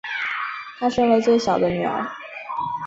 [0.79, 2.03] 她生了最小的女儿